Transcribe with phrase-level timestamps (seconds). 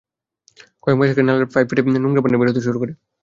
[0.83, 2.93] কয়েক মাস আগে নালার পাইপ ফেটে নোংরা পানি বেরোতে শুরু করে।